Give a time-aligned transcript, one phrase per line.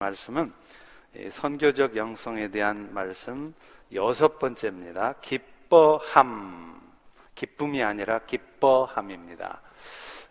[0.00, 0.52] 말씀은
[1.28, 3.52] 선교적 영성에 대한 말씀
[3.92, 5.14] 여섯 번째입니다.
[5.20, 6.80] 기뻐함.
[7.34, 9.60] 기쁨이 아니라 기뻐함입니다.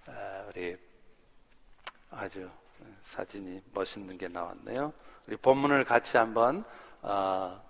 [0.08, 0.78] 아, 우리
[2.12, 2.50] 아주
[3.02, 4.94] 사진이 멋있는 게 나왔네요.
[5.28, 6.64] 우리 본문을 같이 한번
[7.02, 7.62] 어,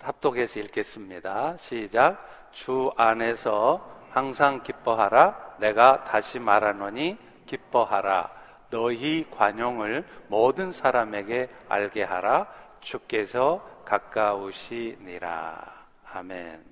[0.00, 1.58] 합독해서 읽겠습니다.
[1.58, 2.48] 시작.
[2.52, 5.56] 주 안에서 항상 기뻐하라.
[5.58, 8.41] 내가 다시 말하노니 기뻐하라.
[8.72, 12.48] 너희 관용을 모든 사람에게 알게 하라.
[12.80, 15.86] 주께서 가까우시니라.
[16.12, 16.64] 아멘.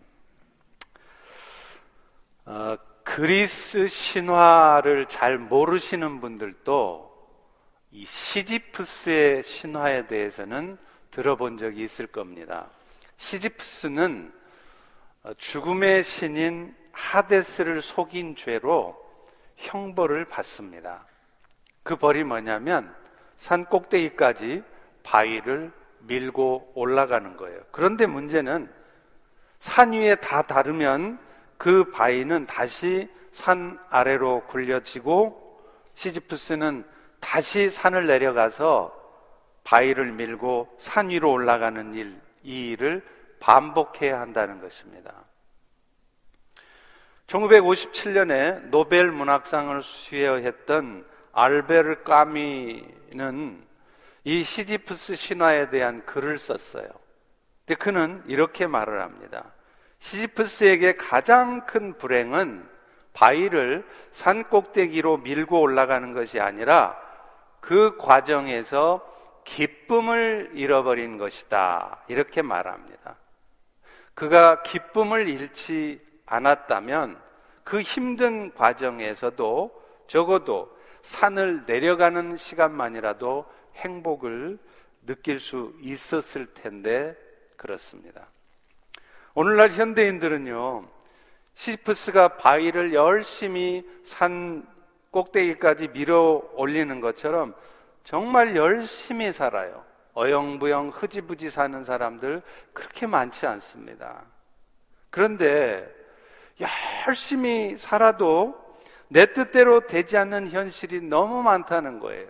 [2.47, 7.11] 어, 그리스 신화를 잘 모르시는 분들도
[7.93, 10.79] 이 시지프스의 신화에 대해서는
[11.11, 12.71] 들어본 적이 있을 겁니다.
[13.19, 14.33] 시지프스는
[15.37, 18.97] 죽음의 신인 하데스를 속인 죄로
[19.57, 21.10] 형벌을 받습니다.
[21.83, 22.95] 그 벌이 뭐냐면
[23.37, 24.62] 산 꼭대기까지
[25.02, 27.61] 바위를 밀고 올라가는 거예요.
[27.71, 28.71] 그런데 문제는
[29.59, 31.18] 산 위에 다 닿으면
[31.57, 35.60] 그 바위는 다시 산 아래로 굴려지고
[35.95, 36.85] 시지프스는
[37.21, 38.96] 다시 산을 내려가서
[39.65, 43.05] 바위를 밀고 산 위로 올라가는 일, 이 일을
[43.40, 45.12] 반복해야 한다는 것입니다.
[47.27, 53.65] 1957년에 노벨 문학상을 수여했던 알베르 까미는
[54.25, 56.89] 이 시지프스 신화에 대한 글을 썼어요.
[57.67, 59.53] 근데 그는 이렇게 말을 합니다.
[59.99, 62.69] 시지프스에게 가장 큰 불행은
[63.13, 66.97] 바위를 산 꼭대기로 밀고 올라가는 것이 아니라
[67.61, 69.06] 그 과정에서
[69.45, 72.03] 기쁨을 잃어버린 것이다.
[72.09, 73.17] 이렇게 말합니다.
[74.15, 77.21] 그가 기쁨을 잃지 않았다면
[77.65, 84.59] 그 힘든 과정에서도 적어도 산을 내려가는 시간만이라도 행복을
[85.06, 87.16] 느낄 수 있었을 텐데
[87.56, 88.26] 그렇습니다.
[89.34, 90.88] 오늘날 현대인들은요,
[91.54, 94.66] 시프스가 바위를 열심히 산
[95.10, 97.55] 꼭대기까지 밀어 올리는 것처럼
[98.05, 99.84] 정말 열심히 살아요.
[100.15, 104.25] 어영부영 흐지부지 사는 사람들 그렇게 많지 않습니다.
[105.10, 105.89] 그런데
[107.06, 108.70] 열심히 살아도
[109.12, 112.28] 내 뜻대로 되지 않는 현실이 너무 많다는 거예요.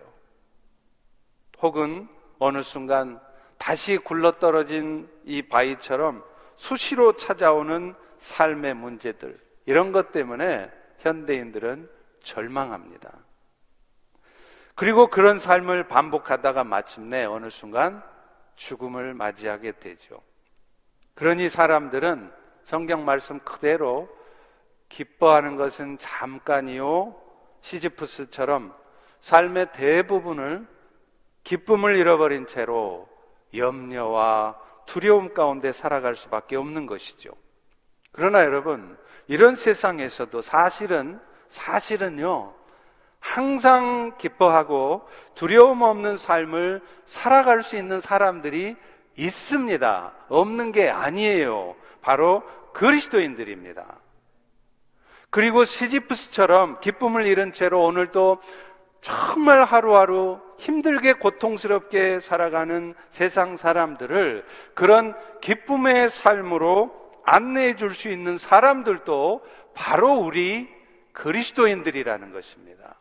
[1.60, 2.08] 혹은
[2.38, 3.20] 어느 순간
[3.58, 6.24] 다시 굴러떨어진 이 바위처럼
[6.56, 10.70] 수시로 찾아오는 삶의 문제들, 이런 것 때문에
[11.00, 11.88] 현대인들은
[12.22, 13.12] 절망합니다.
[14.74, 18.02] 그리고 그런 삶을 반복하다가 마침내 어느 순간
[18.54, 20.22] 죽음을 맞이하게 되죠.
[21.14, 22.32] 그러니 사람들은
[22.64, 24.08] 성경 말씀 그대로
[24.90, 27.14] 기뻐하는 것은 잠깐이요.
[27.62, 28.74] 시지프스처럼
[29.20, 30.66] 삶의 대부분을
[31.44, 33.08] 기쁨을 잃어버린 채로
[33.54, 37.30] 염려와 두려움 가운데 살아갈 수밖에 없는 것이죠.
[38.12, 42.52] 그러나 여러분, 이런 세상에서도 사실은, 사실은요,
[43.20, 48.76] 항상 기뻐하고 두려움 없는 삶을 살아갈 수 있는 사람들이
[49.16, 50.12] 있습니다.
[50.28, 51.76] 없는 게 아니에요.
[52.00, 53.99] 바로 그리스도인들입니다.
[55.30, 58.40] 그리고 시지프스처럼 기쁨을 잃은 채로 오늘도
[59.00, 69.44] 정말 하루하루 힘들게 고통스럽게 살아가는 세상 사람들을 그런 기쁨의 삶으로 안내해 줄 수 있는 사람들도
[69.74, 70.68] 바로 우리
[71.12, 72.96] 그리스도인들이라는 것입니다.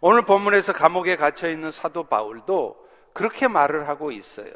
[0.00, 2.76] 오늘 본문에서 감옥에 갇혀 있는 사도 바울도
[3.12, 4.52] 그렇게 말을 하고 있어요.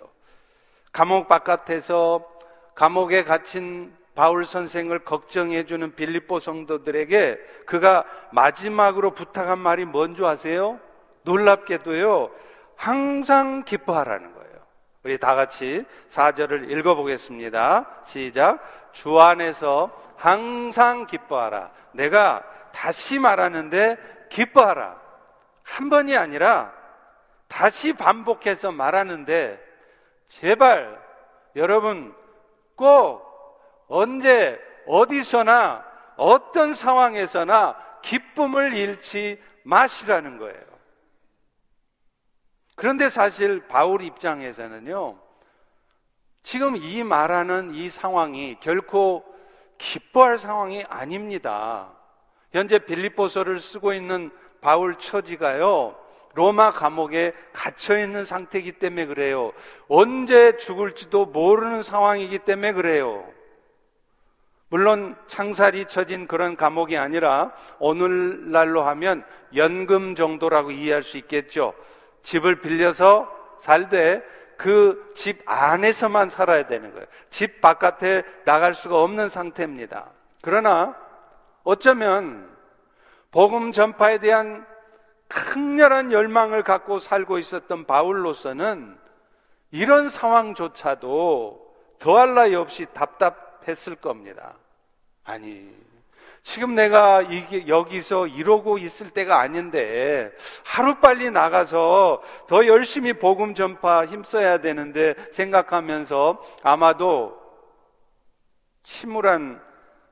[0.93, 2.27] 감옥 바깥에서
[2.75, 10.81] 감옥에 갇힌 바울 선생을 걱정해주는 빌립보 성도들에게 그가 마지막으로 부탁한 말이 뭔지 아세요?
[11.23, 12.31] 놀랍게도요,
[12.77, 14.47] 항상 기뻐하라는 거예요.
[15.05, 17.87] 우리 다 같이 4절을 읽어보겠습니다.
[18.05, 18.59] 시작.
[18.93, 21.71] 주 안에서 항상 기뻐하라.
[21.93, 23.99] 내가 다시 말하는데
[24.31, 24.99] 기뻐하라.
[25.63, 26.73] 한 번이 아니라
[27.49, 29.63] 다시 반복해서 말하는데
[30.29, 30.99] 제발
[31.55, 32.15] 여러분
[32.77, 33.26] 꼭
[33.89, 35.85] 언제 어디서나
[36.17, 40.65] 어떤 상황에서나 기쁨을 잃지 마시라는 거예요.
[42.77, 45.19] 그런데 사실 바울 입장에서는요,
[46.43, 49.25] 지금 이 말하는 이 상황이 결코
[49.79, 51.93] 기뻐할 상황이 아닙니다.
[52.53, 54.31] 현재 빌립보서를 쓰고 있는
[54.61, 55.99] 바울 처지가요,
[56.35, 59.53] 로마 감옥에 갇혀 있는 상태이기 때문에 그래요.
[59.89, 63.27] 언제 죽을지도 모르는 상황이기 때문에 그래요.
[64.69, 69.25] 물론 창살이 쳐진 그런 감옥이 아니라 오늘날로 하면
[69.55, 71.75] 연금 정도라고 이해할 수 있겠죠.
[72.23, 74.23] 집을 빌려서 살되
[74.57, 77.07] 그 집 안에서만 살아야 되는 거예요.
[77.31, 80.11] 집 바깥에 나갈 수가 없는 상태입니다.
[80.43, 80.95] 그러나
[81.65, 82.49] 어쩌면
[83.33, 84.67] 복음 전파에 대한
[85.29, 88.97] 강렬한 열망을 갖고 살고 있었던 바울로서는
[89.73, 94.55] 이런 상황조차도 더할 나위 없이 답답 했을 겁니다.
[95.25, 95.75] 아니,
[96.43, 100.31] 지금 내가 이게 여기서 이러고 있을 때가 아닌데
[100.65, 107.37] 하루빨리 나가서 더 열심히 복음 전파 힘써야 되는데 생각하면서 아마도
[108.85, 109.61] 침울한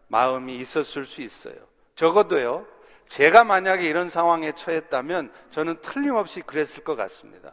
[0.09, 1.55] 마음이 있었을 수 있어요.
[1.95, 2.67] 적어도요.
[3.07, 7.53] 제가 만약에 이런 상황에 처했다면 저는 틀림없이 그랬을 것 같습니다.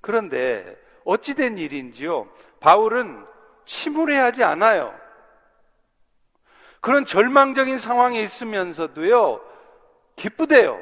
[0.00, 2.28] 그런데 어찌된 일인지요.
[2.60, 3.26] 바울은
[3.66, 5.01] 침울해하지 않아요.
[6.82, 9.40] 그런 절망적인 상황에 있으면서도요,
[10.16, 10.78] 기쁘대요.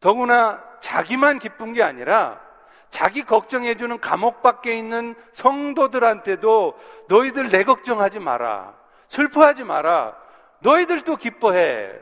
[0.00, 2.42] 더구나 자기만 기쁜 게 아니라
[2.90, 6.78] 자기 걱정해주는 감옥 밖에 있는 성도들한테도
[7.08, 8.76] 너희들 내 걱정하지 마라.
[9.06, 10.16] 슬퍼하지 마라.
[10.58, 11.92] 너희들도 기뻐해.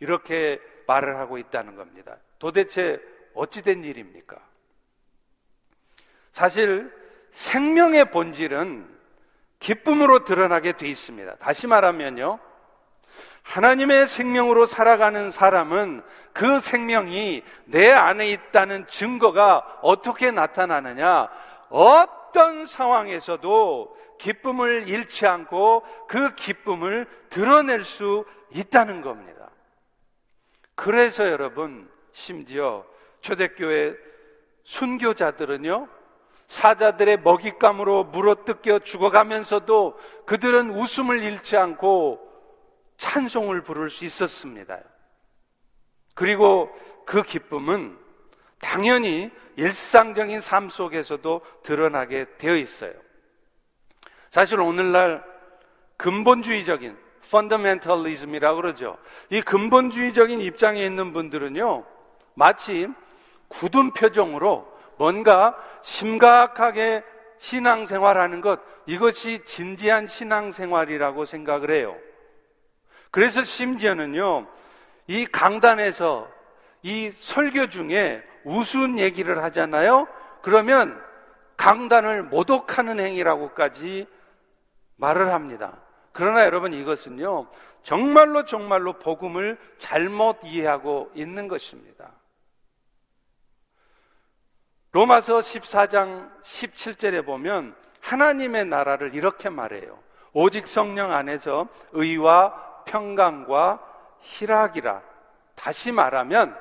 [0.00, 2.18] 이렇게 말을 하고 있다는 겁니다.
[2.38, 3.00] 도대체
[3.34, 4.36] 어찌된 일입니까?
[6.30, 6.92] 사실
[7.30, 8.97] 생명의 본질은
[9.60, 11.36] 기쁨으로 드러나게 돼 있습니다.
[11.36, 12.38] 다시 말하면요.
[13.42, 16.02] 하나님의 생명으로 살아가는 사람은
[16.32, 21.28] 그 생명이 내 안에 있다는 증거가 어떻게 나타나느냐?
[21.70, 29.48] 어떤 상황에서도 기쁨을 잃지 않고 그 기쁨을 드러낼 수 있다는 겁니다.
[30.74, 32.84] 그래서 여러분, 심지어
[33.20, 33.96] 초대교회
[34.64, 35.88] 순교자들은요,
[36.48, 42.26] 사자들의 먹잇감으로 물어뜯겨 죽어가면서도 그들은 웃음을 잃지 않고
[42.96, 44.80] 찬송을 부를 수 있었습니다.
[46.14, 46.74] 그리고
[47.04, 47.96] 그 기쁨은
[48.60, 52.94] 당연히 일상적인 삶 속에서도 드러나게 되어 있어요.
[54.30, 55.22] 사실 오늘날
[55.98, 56.96] 근본주의적인
[57.30, 58.96] 펀더멘털리즘이라고 그러죠.
[59.28, 61.84] 이 근본주의적인 입장에 있는 분들은요,
[62.34, 62.88] 마치
[63.48, 67.02] 굳은 표정으로 뭔가 심각하게
[67.38, 71.96] 신앙생활하는 것, 이것이 진지한 신앙생활이라고 생각을 해요.
[73.10, 74.46] 그래서 심지어는요,
[75.06, 76.28] 이 강단에서
[76.82, 80.06] 이 설교 중에 우스운 얘기를 하잖아요?
[80.42, 81.00] 그러면
[81.56, 84.06] 강단을 모독하는 행위라고까지
[84.96, 85.78] 말을 합니다.
[86.12, 87.48] 그러나 여러분 이것은요,
[87.82, 92.17] 정말로 정말로 복음을 잘못 이해하고 있는 것입니다.
[94.92, 99.98] 로마서 14장 17절에 보면 하나님의 나라를 이렇게 말해요.
[100.32, 103.80] 오직 성령 안에서 의와 평강과
[104.20, 105.02] 희락이라.
[105.54, 106.56] 다시 말하면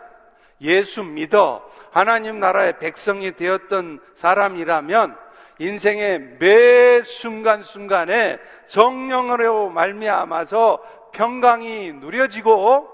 [0.62, 5.18] 예수 믿어 하나님 나라의 백성이 되었던 사람이라면
[5.59, 12.89] 인생의 매 순간순간에 성령으로 말미암아서 평강이 누려지고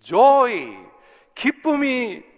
[0.00, 0.76] joy
[1.34, 2.33] 기쁨이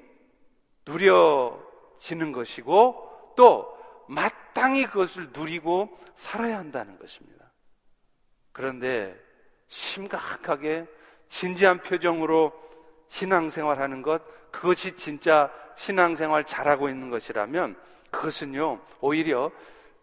[0.87, 3.77] 누려지는 것이고 또
[4.09, 7.53] 마땅히 그것을 누리고 살아야 한다는 것입니다.
[8.53, 9.15] 그런데
[9.69, 10.87] 심각하게
[11.29, 12.53] 진지한 표정으로
[13.09, 17.77] 신앙생활 하는 것, 그것이 진짜 신앙생활 잘하고 있는 것이라면
[18.11, 19.51] 그것은요, 오히려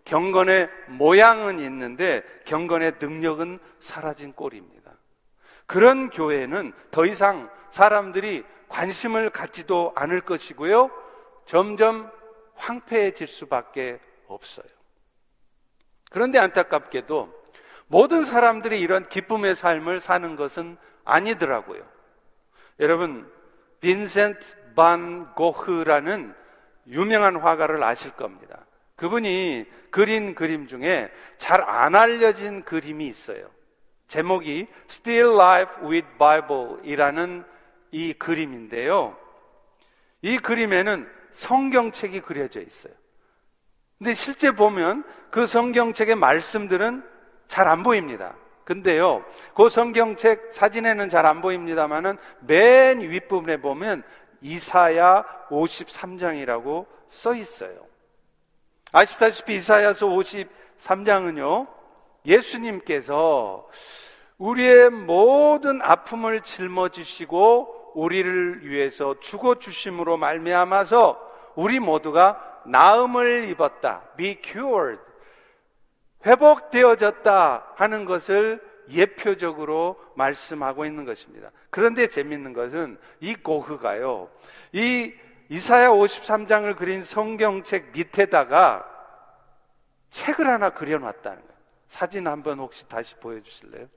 [0.06, 4.92] 경건의 모양은 있는데 경건의 능력은 사라진 꼴입니다.
[5.66, 8.44] 그런 교회는 더 이상 사람들이
[8.74, 10.90] 관심을 갖지도 않을 것이고요.
[11.46, 12.12] 점점
[12.56, 14.66] 황폐해질 수밖에 없어요.
[16.10, 17.44] 그런데 안타깝게도
[17.86, 21.88] 모든 사람들이 이런 기쁨의 삶을 사는 것은 아니더라고요.
[22.80, 23.32] 여러분,
[23.80, 26.34] 빈센트 반 고흐라는
[26.88, 28.66] 유명한 화가를 아실 겁니다.
[28.96, 33.52] 그분이 그린 그림 중에 잘 안 알려진 그림이 있어요.
[34.08, 37.46] 제목이 Still Life with Bible 이라는
[37.94, 39.16] 이 그림인데요.
[40.24, 42.94] 이 그림에는 성경책이 그려져 있어요.
[44.00, 47.04] 근데 실제 보면 그 성경책의 말씀들은
[47.48, 48.36] 잘 안 보입니다.
[48.66, 49.24] 근데요,
[49.54, 54.02] 그 성경책 사진에는 잘 안 보입니다만은 맨 윗부분에 보면
[54.42, 57.86] 이사야 53장이라고 써 있어요.
[58.92, 61.68] 아시다시피 이사야서 53장은요,
[62.26, 63.68] 예수님께서
[64.40, 74.04] 우리의 모든 아픔을 짊어지시고 우리를 위해서 죽어 주심으로 말미암아서 우리 모두가 나음을 입었다.
[74.18, 75.02] be cured.
[76.26, 81.52] 회복되어졌다 하는 것을 예표적으로 말씀하고 있는 것입니다.
[81.70, 84.30] 그런데 재밌는 것은 이 고흐가요.
[84.74, 85.14] 이
[85.50, 88.90] 이사야 53장을 그린 성경책 밑에다가
[90.10, 91.54] 책을 하나 그려 놨다는 거예요.
[91.88, 93.88] 사진 한번 혹시 다시 보여 주실래요?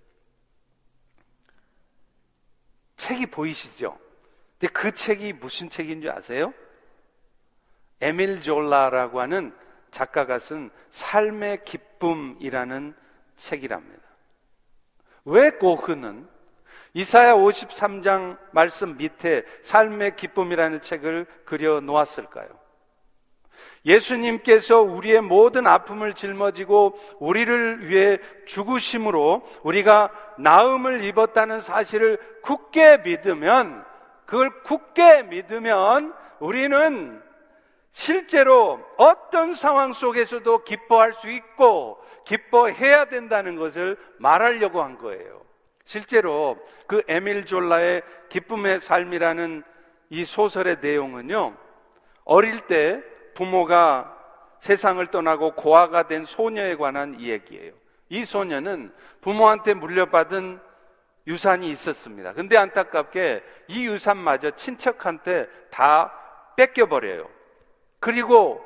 [2.97, 3.99] 책이 보이시죠?
[4.59, 6.53] 근데 그 책이 무슨 책인 줄 아세요?
[8.01, 9.55] 에밀 졸라라고 하는
[9.91, 12.95] 작가가 쓴 삶의 기쁨이라는
[13.37, 14.03] 책이랍니다.
[15.25, 16.29] 왜 고흐는
[16.95, 22.49] 이사야 53장 말씀 밑에 삶의 기쁨이라는 책을 그려 놓았을까요?
[23.85, 33.85] 예수님께서 우리의 모든 아픔을 짊어지고 우리를 위해 죽으심으로 우리가 나음을 입었다는 사실을 굳게 믿으면
[34.27, 37.23] 그걸 굳게 믿으면 우리는
[37.93, 45.47] 실제로 어떤 상황 속에서도 기뻐할 수 있고 기뻐해야 된다는 것을 말하려고 한 거예요.
[45.87, 49.63] 실제로 그 에밀 졸라의 기쁨의 삶이라는
[50.11, 51.57] 이 소설의 내용은요,
[52.25, 53.03] 어릴 때
[53.37, 54.17] 부모가
[54.61, 57.73] 세상을 떠나고 고아가 된 소녀에 관한 이야기예요.
[58.09, 60.59] 이 소녀는 부모한테 물려받은
[61.27, 62.33] 유산이 있었습니다.
[62.33, 66.13] 근데 안타깝게 이 유산마저 친척한테 다
[66.57, 67.29] 뺏겨버려요.
[68.01, 68.65] 그리고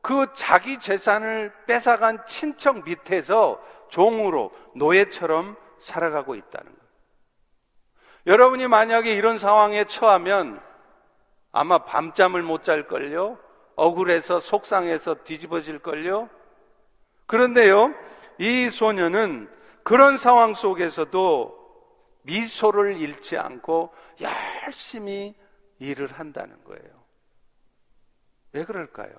[0.00, 6.80] 그 자기 재산을 뺏어간 친척 밑에서 종으로 노예처럼 살아가고 있다는 거예요.
[8.26, 10.62] 여러분이 만약에 이런 상황에 처하면
[11.52, 13.49] 아마 밤잠을 못 잘걸요?
[13.76, 16.28] 억울해서 속상해서 뒤집어질걸요?
[17.26, 17.94] 그런데요,
[18.38, 19.48] 이 소녀는
[19.82, 21.60] 그런 상황 속에서도
[22.22, 25.34] 미소를 잃지 않고 열심히
[25.78, 27.00] 일을 한다는 거예요.
[28.52, 29.10] 왜 그럴까요?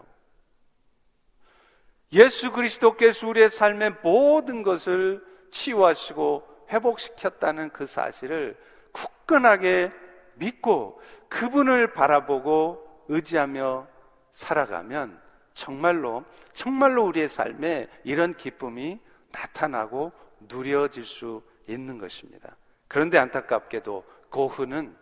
[2.13, 8.57] 예수 그리스도께서 우리의 삶의 모든 것을 치유하시고 회복시켰다는 그 사실을
[8.91, 9.91] 굳건하게
[10.35, 13.87] 믿고 그분을 바라보고 의지하며
[14.31, 15.19] 살아가면
[15.53, 16.23] 정말로
[16.53, 18.99] 정말로 우리의 삶에 이런 기쁨이
[19.31, 20.11] 나타나고
[20.47, 22.55] 누려질 수 있는 것입니다.
[22.87, 24.95] 그런데 안타깝게도 고흐는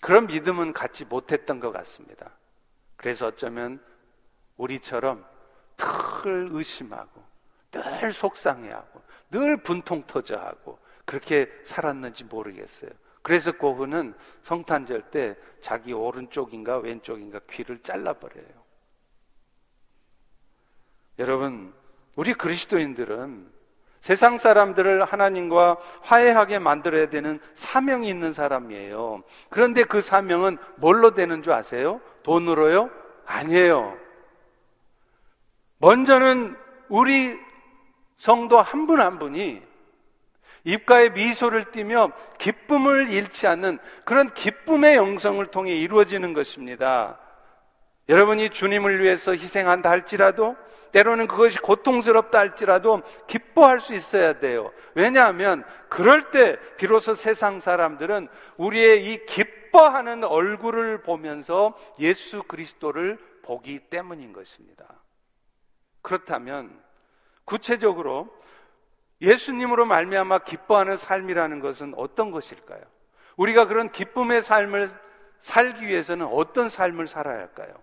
[0.00, 2.30] 그런 믿음은 갖지 못했던 것 같습니다.
[2.96, 3.82] 그래서 어쩌면
[4.56, 5.24] 우리처럼
[5.76, 7.22] 늘 의심하고
[7.70, 12.90] 늘 속상해하고 늘 분통 터져하고 그렇게 살았는지 모르겠어요.
[13.24, 14.12] 그래서 고흐는
[14.42, 18.46] 성탄절 때 자기 오른쪽인가 왼쪽인가 귀를 잘라버려요.
[21.18, 21.72] 여러분,
[22.16, 23.50] 우리 그리스도인들은
[24.00, 29.22] 세상 사람들을 하나님과 화해하게 만들어야 되는 사명이 있는 사람이에요.
[29.48, 32.02] 그런데 그 사명은 뭘로 되는 줄 아세요?
[32.24, 32.90] 돈으로요?
[33.24, 33.96] 아니에요.
[35.78, 36.58] 먼저는
[36.90, 37.38] 우리
[38.16, 39.62] 성도 한 분한 한 분이
[40.64, 47.18] 입가에 미소를 띠며 기쁨을 잃지 않는 그런 기쁨의 영성을 통해 이루어지는 것입니다.
[48.08, 50.56] 여러분이 주님을 위해서 희생한다 할지라도
[50.92, 54.72] 때로는 그것이 고통스럽다 할지라도 기뻐할 수 있어야 돼요.
[54.94, 58.28] 왜냐하면 그럴 때 비로소 세상 사람들은
[58.58, 64.86] 우리의 이 기뻐하는 얼굴을 보면서 예수 그리스도를 보기 때문인 것입니다.
[66.00, 66.70] 그렇다면
[67.44, 68.28] 구체적으로
[69.20, 72.82] 예수님으로 말미암아 기뻐하는 삶이라는 것은 어떤 것일까요?
[73.36, 74.90] 우리가 그런 기쁨의 삶을
[75.40, 77.74] 살기 위해서는 어떤 삶을 살아야 할까요?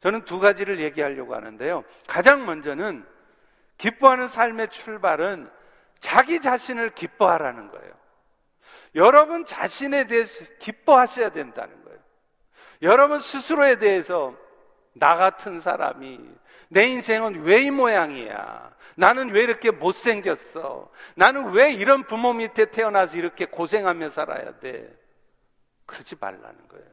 [0.00, 1.84] 저는 두 가지를 얘기하려고 하는데요.
[2.06, 3.04] 가장 먼저는
[3.78, 5.50] 기뻐하는 삶의 출발은
[5.98, 7.92] 자기 자신을 기뻐하라는 거예요.
[8.94, 11.98] 여러분 자신에 대해서 기뻐하셔야 된다는 거예요.
[12.82, 14.34] 여러분 스스로에 대해서
[14.94, 16.20] 나 같은 사람이
[16.68, 18.71] 내 인생은 왜 이 모양이야?
[18.96, 20.90] 나는 왜 이렇게 못생겼어?
[21.14, 24.94] 나는 왜 이런 부모 밑에 태어나서 이렇게 고생하며 살아야 돼?
[25.86, 26.86] 그러지 말라는 거예요.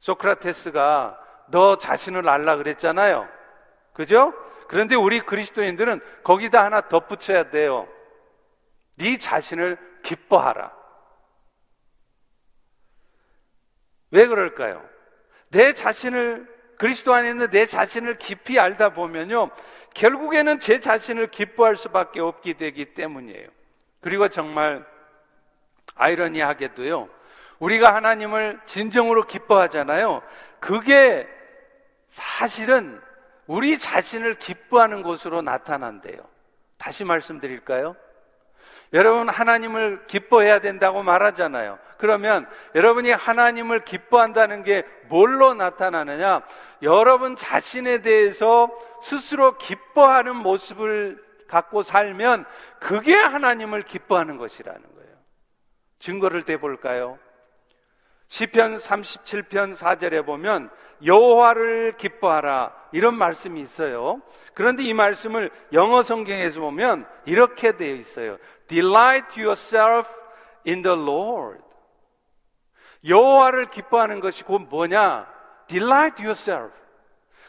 [0.00, 3.28] 소크라테스가 너 자신을 알라 그랬잖아요.
[3.92, 4.32] 그죠?
[4.68, 7.86] 그런데 우리 그리스도인들은 거기다 하나 덧붙여야 돼요.
[8.96, 10.72] 네 자신을 기뻐하라.
[14.10, 14.86] 왜 그럴까요?
[15.48, 19.50] 내 자신을 그리스도 안에 있는 내 자신을 깊이 알다 보면요.
[19.94, 23.48] 결국에는 제 자신을 기뻐할 수밖에 없게 되기 때문이에요.
[24.00, 24.84] 그리고 정말
[25.94, 27.08] 아이러니하게도요.
[27.58, 30.22] 우리가 하나님을 진정으로 기뻐하잖아요.
[30.58, 31.28] 그게
[32.08, 33.00] 사실은
[33.46, 36.18] 우리 자신을 기뻐하는 것으로 나타난대요.
[36.78, 37.94] 다시 말씀드릴까요?
[38.92, 41.78] 여러분 하나님을 기뻐해야 된다고 말하잖아요.
[41.96, 46.42] 그러면 여러분이 하나님을 기뻐한다는 게 뭘로 나타나느냐?
[46.82, 48.70] 여러분 자신에 대해서
[49.00, 52.44] 스스로 기뻐하는 모습을 갖고 살면
[52.80, 55.16] 그게 하나님을 기뻐하는 것이라는 거예요.
[55.98, 57.18] 증거를 대 볼까요?
[58.28, 60.70] 시편 37편 4절에 보면
[61.04, 64.20] 여호와를 기뻐하라 이런 말씀이 있어요.
[64.54, 68.38] 그런데 이 말씀을 영어 성경에서 보면 이렇게 되어 있어요.
[68.68, 70.10] Delight yourself
[70.66, 71.62] in the Lord.
[73.06, 75.26] 여호와를 기뻐하는 것이 곧 뭐냐?
[75.66, 76.72] Delight yourself.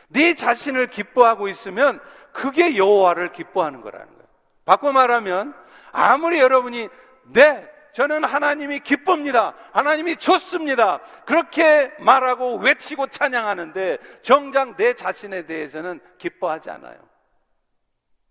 [0.08, 2.00] 네 자신을 기뻐하고 있으면
[2.32, 4.28] 그게 여호와를 기뻐하는 거라는 거예요.
[4.66, 5.54] 바꿔 말하면
[5.92, 6.90] 아무리 여러분이
[7.34, 9.56] 네 저는 하나님이 기쁩니다.
[9.72, 11.00] 하나님이 좋습니다.
[11.26, 17.08] 그렇게 말하고 외치고 찬양하는데 정작 내 자신에 대해서는 기뻐하지 않아요.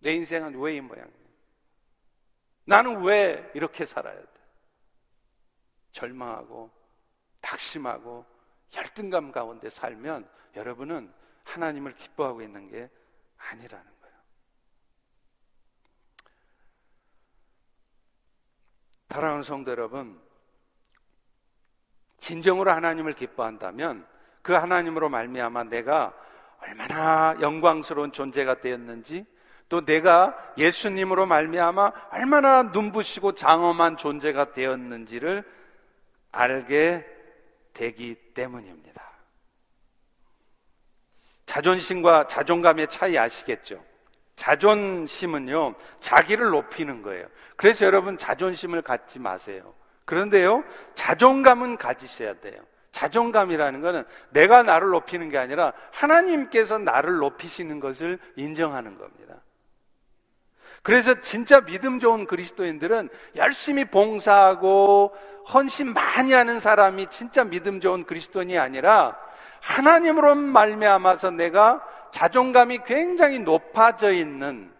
[0.00, 1.22] 내 인생은 왜 이 모양이에요?
[2.64, 4.26] 나는 왜 이렇게 살아야 돼?
[5.92, 6.70] 절망하고
[7.40, 8.24] 낙심하고
[8.76, 11.12] 열등감 가운데 살면 여러분은
[11.44, 12.88] 하나님을 기뻐하고 있는 게
[13.36, 14.16] 아니라는 거예요.
[19.12, 20.18] 사랑하는 성도 여러분,
[22.16, 24.06] 진정으로 하나님을 기뻐한다면
[24.40, 26.14] 그 하나님으로 말미암아 내가
[26.62, 29.26] 얼마나 영광스러운 존재가 되었는지
[29.68, 35.44] 또 내가 예수님으로 말미암아 얼마나 눈부시고 장엄한 존재가 되었는지를
[36.30, 37.06] 알게
[37.74, 39.02] 되기 때문입니다.
[41.44, 43.84] 자존심과 자존감의 차이 아시겠죠?
[44.36, 47.26] 자존심은요, 자기를 높이는 거예요.
[47.56, 49.74] 그래서 여러분 자존심을 갖지 마세요.
[50.04, 52.60] 그런데요, 자존감은 가지셔야 돼요.
[52.90, 59.36] 자존감이라는 것은 내가 나를 높이는 게 아니라 하나님께서 나를 높이시는 것을 인정하는 겁니다.
[60.82, 65.14] 그래서 진짜 믿음 좋은 그리스도인들은 열심히 봉사하고
[65.52, 69.16] 헌신 많이 하는 사람이 진짜 믿음 좋은 그리스도인이 아니라
[69.60, 71.82] 하나님으로 말미암아서 내가
[72.12, 74.72] 자존감이 굉장히 높아져 있는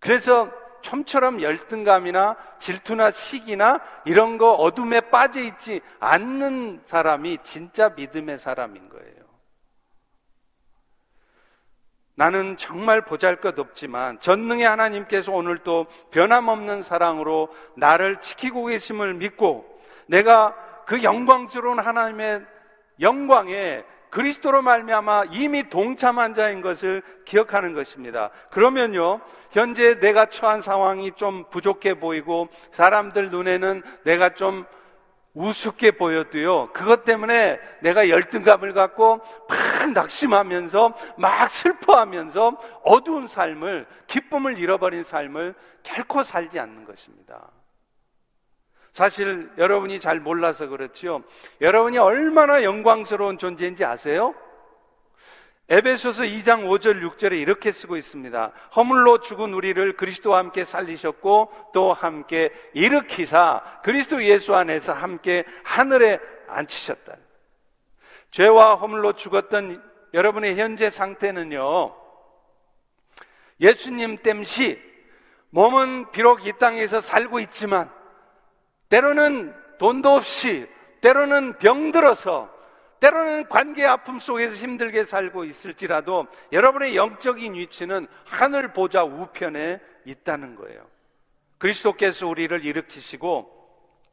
[0.00, 0.50] 그래서
[0.82, 9.08] 좀처럼 열등감이나 질투나 시기나 이런 거 어둠에 빠져 있지 않는 사람이 진짜 믿음의 사람인 거예요.
[12.14, 20.56] 나는 정말 보잘 것 없지만 전능의 하나님께서 오늘도 변함없는 사랑으로 나를 지키고 계심을 믿고 내가
[20.84, 22.44] 그 영광스러운 하나님의
[23.00, 28.30] 영광에 그리스도로 말미암아 이미 동참한 자인 것을 기억하는 것입니다.
[28.50, 34.66] 그러면요, 현재 내가 처한 상황이 좀 부족해 보이고 사람들 눈에는 내가 좀
[35.34, 45.04] 우습게 보여도요, 그것 때문에 내가 열등감을 갖고 막 낙심하면서 막 슬퍼하면서 어두운 삶을, 기쁨을 잃어버린
[45.04, 47.50] 삶을 결코 살지 않는 것입니다.
[48.92, 51.22] 사실 여러분이 잘 몰라서 그렇죠.
[51.60, 54.34] 여러분이 얼마나 영광스러운 존재인지 아세요?
[55.70, 58.52] 에베소서 2장 5절 6절에 이렇게 쓰고 있습니다.
[58.74, 67.16] 허물로 죽은 우리를 그리스도와 함께 살리셨고 또 함께 일으키사 그리스도 예수 안에서 함께 하늘에 앉히셨다.
[68.30, 69.82] 죄와 허물로 죽었던
[70.14, 71.94] 여러분의 현재 상태는요.
[73.60, 74.80] 예수님 땜시
[75.50, 77.90] 몸은 비록 이 땅에서 살고 있지만
[78.88, 80.66] 때로는 돈도 없이
[81.00, 82.56] 때로는 병들어서
[83.00, 90.84] 때로는 관계 아픔 속에서 힘들게 살고 있을지라도 여러분의 영적인 위치는 하늘 보좌 우편에 있다는 거예요.
[91.58, 93.56] 그리스도께서 우리를 일으키시고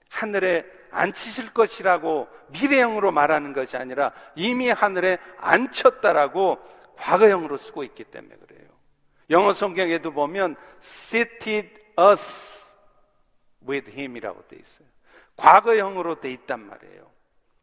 [0.09, 6.59] 하늘에 앉히실 것이라고 미래형으로 말하는 것이 아니라 이미 하늘에 앉혔다라고
[6.97, 8.69] 과거형으로 쓰고 있기 때문에 그래요.
[9.29, 12.64] 영어 성경에도 보면 seated us
[13.67, 14.87] with him이라고 돼 있어요.
[15.37, 17.09] 과거형으로 돼 있단 말이에요.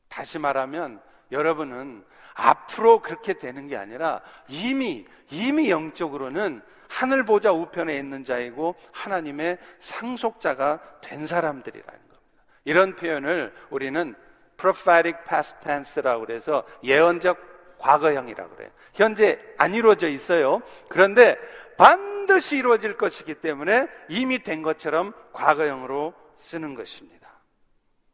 [0.08, 8.22] 다시 말하면 여러분은 앞으로 그렇게 되는 게 아니라 이미, 이미 영적으로는 하늘 보좌 우편에 있는
[8.22, 12.44] 자이고 하나님의 상속자가 된 사람들이라는 겁니다.
[12.64, 14.14] 이런 표현을 우리는
[14.58, 18.70] prophetic past tense라고 그래서 예언적 과거형이라고 그래요.
[18.94, 20.62] 현재 안 이루어져 있어요.
[20.88, 21.36] 그런데
[21.82, 27.28] 반드시 이루어질 것이기 때문에 이미 된 것처럼 과거형으로 쓰는 것입니다.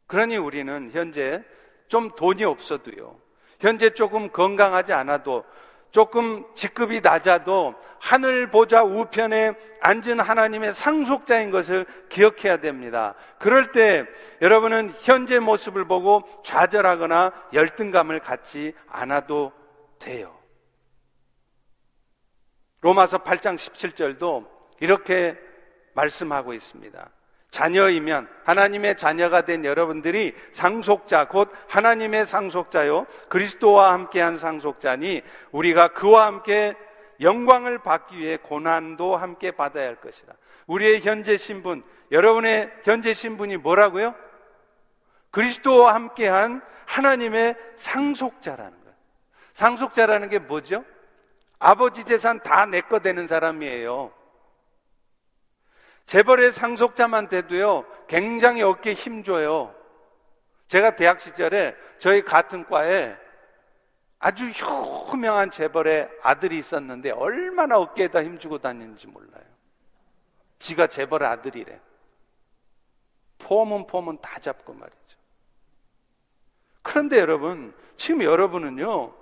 [0.06, 1.44] 그러니 우리는 현재
[1.86, 3.20] 좀 돈이 없어도요.
[3.60, 5.44] 현재 조금 건강하지 않아도
[5.90, 9.52] 조금 직급이 낮아도 하늘 보좌 우편에
[9.82, 13.16] 앉은 하나님의 상속자인 것을 기억해야 됩니다.
[13.38, 14.06] 그럴 때
[14.40, 19.52] 여러분은 현재 모습을 보고 좌절하거나 열등감을 갖지 않아도
[19.98, 20.37] 돼요.
[22.80, 24.46] 로마서 8장 17절도
[24.80, 25.36] 이렇게
[25.94, 27.10] 말씀하고 있습니다.
[27.50, 36.76] 자녀이면 하나님의 자녀가 된 여러분들이 상속자 곧 하나님의 상속자요 그리스도와 함께한 상속자니 우리가 그와 함께
[37.20, 40.34] 영광을 받기 위해 고난도 함께 받아야 할 것이다.
[40.66, 44.14] 우리의 현재 신분, 여러분의 현재 신분이 뭐라고요?
[45.30, 48.96] 그리스도와 함께한 하나님의 상속자라는 거예요.
[49.52, 50.84] 상속자라는 게 뭐죠?
[51.58, 54.12] 아버지 재산 다 내 거 되는 사람이에요.
[56.06, 59.74] 재벌의 상속자만 돼도요, 굉장히 어깨에 힘줘요.
[60.68, 63.16] 제가 대학 시절에 저희 같은 과에
[64.18, 64.50] 아주
[65.12, 69.44] 유명한 재벌의 아들이 있었는데 얼마나 어깨에다 힘주고 다니는지 몰라요.
[70.58, 71.80] 지가 재벌의 아들이래.
[73.38, 74.98] 폼은 폼은 다 잡고 말이죠.
[76.82, 79.14] 그런데 여러분, 지금 여러분은요,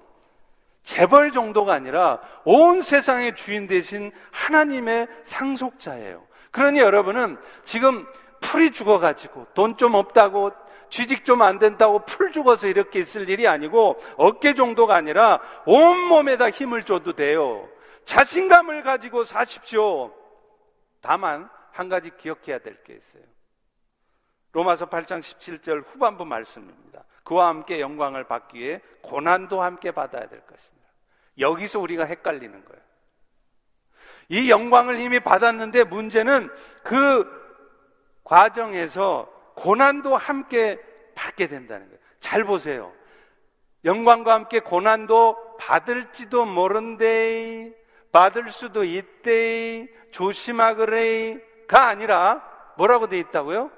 [0.87, 6.25] 재벌 정도가 아니라 온 세상의 주인 되신 하나님의 상속자예요.
[6.53, 8.07] 그러니 여러분은 지금
[8.41, 10.53] 풀이 죽어가지고 돈 좀 없다고
[10.89, 16.85] 취직 좀 안 된다고 풀 죽어서 이렇게 있을 일이 아니고 어깨 정도가 아니라 온몸에다 힘을
[16.85, 17.69] 줘도 돼요.
[18.05, 20.15] 자신감을 가지고 사십시오.
[21.01, 23.25] 다만 한 가지 기억해야 될 게 있어요.
[24.53, 27.03] 로마서 8장 17절 후반부 말씀입니다.
[27.27, 30.89] 그와 함께 영광을 받기 위해 고난도 함께 받아야 될 것입니다.
[31.39, 32.83] 여기서 우리가 헷갈리는 거예요.
[34.29, 36.49] 이 영광을 이미 받았는데 문제는
[36.85, 37.29] 그
[38.23, 40.81] 과정에서 고난도 함께
[41.17, 42.01] 받게 된다는 거예요.
[42.21, 42.93] 잘 보세요.
[43.85, 47.73] 영광과 함께 고난도 받을지도 모른데,
[48.13, 52.43] 받을 수도 있대, 조심하그래가 아니라
[52.77, 53.71] 뭐라고 돼 있다고요?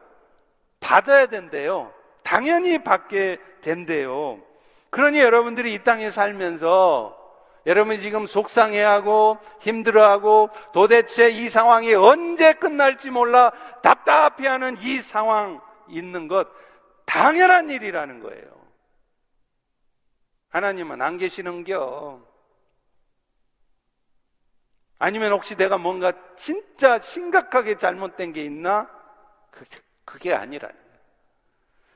[0.80, 1.97] 받아야 된대요.
[2.28, 4.38] 당연히 받게 된대요.
[4.90, 7.16] 그러니 여러분들이 이 땅에 살면서
[7.64, 13.50] 여러분이 지금 속상해하고 힘들어하고 도대체 이 상황이 언제 끝날지 몰라
[13.82, 16.48] 답답해하는 이 상황 있는 것
[17.06, 18.44] 당연한 일이라는 거예요.
[20.50, 22.20] 하나님은 안 계시는겨.
[24.98, 28.86] 아니면 혹시 내가 뭔가 진짜 심각하게 잘못된 게 있나?
[30.04, 30.87] 그게 아니라는 거예요.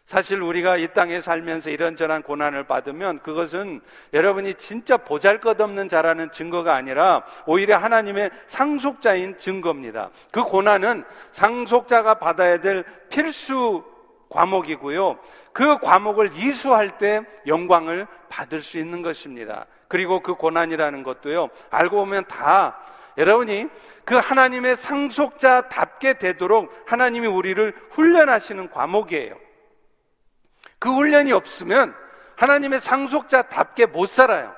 [0.04, 3.80] 사실 우리가 이 땅에 살면서 이런저런 고난을 받으면 그것은
[4.12, 10.10] 여러분이 진짜 보잘 것 없는 자라는 증거가 아니라 오히려 하나님의 상속자인 증거입니다.
[10.30, 13.84] 그 고난은 상속자가 받아야 될 필수
[14.28, 15.18] 과목이고요.
[15.52, 19.66] 그 과목을 이수할 때 영광을 받을 수 있는 것입니다.
[19.88, 22.78] 그리고 그 고난이라는 것도요, 알고 보면 다
[23.18, 23.68] 여러분이
[24.04, 29.36] 그 하나님의 상속자답게 되도록 하나님이 우리를 훈련하시는 과목이에요.
[30.82, 31.94] 그 훈련이 없으면
[32.34, 34.52] 하나님의 상속자답게 못 살아요.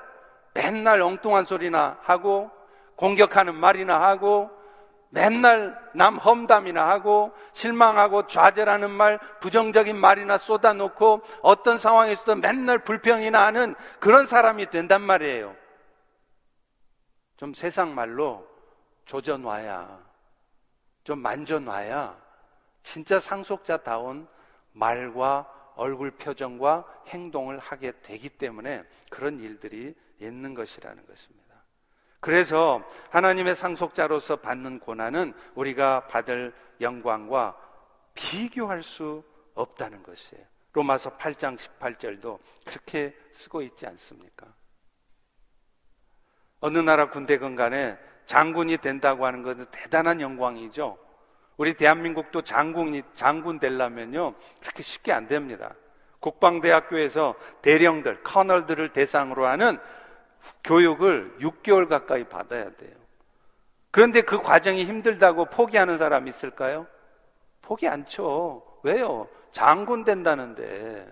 [0.55, 2.49] 맨날 엉뚱한 소리나 하고
[2.95, 4.49] 공격하는 말이나 하고
[5.09, 13.75] 맨날 남 험담이나 하고 실망하고 좌절하는 말, 부정적인 말이나 쏟아놓고 어떤 상황에서도 맨날 불평이나 하는
[13.99, 15.55] 그런 사람이 된단 말이에요.
[17.37, 18.47] 좀 세상 말로
[19.05, 19.99] 조져놔야,
[21.03, 22.17] 좀 만져놔야
[22.81, 24.27] 진짜 상속자다운
[24.71, 31.45] 말과 얼굴 표정과 행동을 하게 되기 때문에 그런 일들이 있는 것이라는 것입니다.
[32.19, 37.55] 그래서 하나님의 상속자로서 받는 고난은 우리가 받을 영광과
[38.13, 40.43] 비교할 수 없다는 것이에요.
[40.73, 44.47] 로마서 8장 18절도 그렇게 쓰고 있지 않습니까?
[46.59, 50.97] 어느 나라 군대건 간에 장군이 된다고 하는 것은 대단한 영광이죠.
[51.57, 55.73] 우리 대한민국도 장군이, 장군 되려면요, 그렇게 쉽게 안 됩니다.
[56.19, 59.77] 국방대학교에서 대령들, 커널들을 대상으로 하는
[60.63, 62.95] 교육을 6개월 가까이 받아야 돼요.
[63.91, 66.87] 그런데 그 과정이 힘들다고 포기하는 사람 있을까요?
[67.61, 68.61] 포기 안 쳐.
[68.83, 69.27] 왜요?
[69.51, 71.07] 장군 된다는데.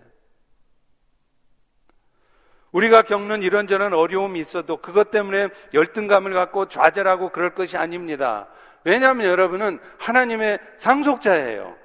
[2.72, 8.48] 우리가 겪는 이런저런 어려움이 있어도 그것 때문에 열등감을 갖고 좌절하고 그럴 것이 아닙니다.
[8.84, 11.76] 왜냐하면 여러분은 하나님의 상속자예요.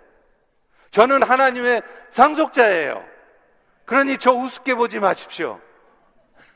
[0.91, 3.05] 저는 하나님의 상속자예요.
[3.85, 5.61] 그러니 저 우습게 보지 마십시오.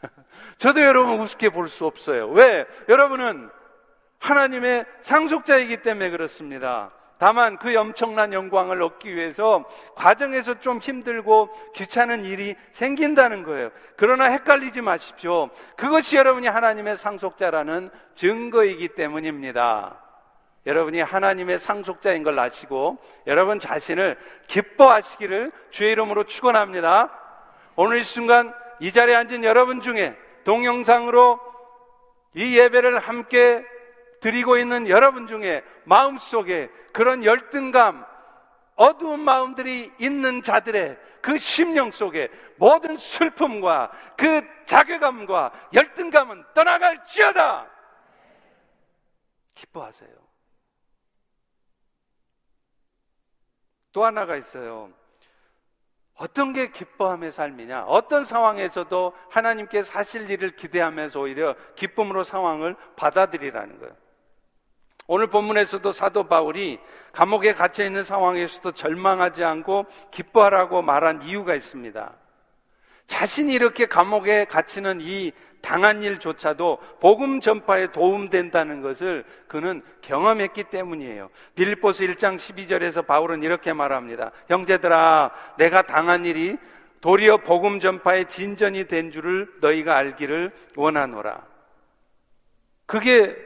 [0.58, 2.28] 저도 여러분 우습게 볼 수 없어요.
[2.28, 2.66] 왜?
[2.88, 3.50] 여러분은
[4.18, 6.92] 하나님의 상속자이기 때문에 그렇습니다.
[7.18, 13.70] 다만 그 엄청난 영광을 얻기 위해서 과정에서 좀 힘들고 귀찮은 일이 생긴다는 거예요.
[13.96, 15.50] 그러나 헷갈리지 마십시오.
[15.76, 20.01] 그것이 여러분이 하나님의 상속자라는 증거이기 때문입니다.
[20.66, 27.10] 여러분이 하나님의 상속자인 걸 아시고 여러분 자신을 기뻐하시기를 주의 이름으로 축원합니다.
[27.74, 31.40] 오늘 이 순간 이 자리에 앉은 여러분 중에 동영상으로
[32.34, 33.64] 이 예배를 함께
[34.20, 38.04] 드리고 있는 여러분 중에 마음속에 그런 열등감,
[38.76, 47.68] 어두운 마음들이 있는 자들의 그 심령 속에 모든 슬픔과 그 자괴감과 열등감은 떠나갈지어다!
[49.54, 50.21] 기뻐하세요.
[53.92, 54.90] 또 하나가 있어요.
[56.14, 57.84] 어떤 게 기뻐함의 삶이냐?
[57.84, 63.96] 어떤 상황에서도 하나님께 사실 일을 기대하면서 오히려 기쁨으로 상황을 받아들이라는 거예요.
[65.08, 66.78] 오늘 본문에서도 사도 바울이
[67.12, 72.21] 감옥에 갇혀 있는 상황에서도 절망하지 않고 기뻐하라고 말한 이유가 있습니다.
[73.12, 81.28] 자신이 이렇게 감옥에 갇히는 이 당한 일조차도 복음 전파에 도움된다는 것을 그는 경험했기 때문이에요.
[81.54, 84.32] 빌립보스 1장 12절에서 바울은 이렇게 말합니다.
[84.48, 86.56] 형제들아, 내가 당한 일이
[87.02, 91.42] 도리어 복음 전파의 진전이 된 줄을 너희가 알기를 원하노라.
[92.86, 93.36] 그게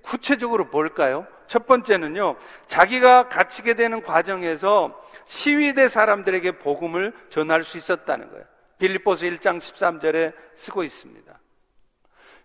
[0.00, 1.26] 구체적으로 뭘까요?
[1.46, 2.36] 첫 번째는요,
[2.68, 8.46] 자기가 갇히게 되는 과정에서 시위대 사람들에게 복음을 전할 수 있었다는 거예요.
[8.80, 11.38] 빌립보스 1장 13절에 쓰고 있습니다.